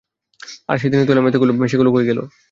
[0.69, 2.21] আরে সেদিনই তো দিলাম এতোগুলো, সেগুলো কই গেলো?